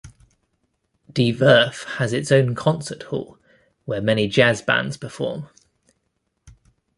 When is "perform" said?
4.97-5.47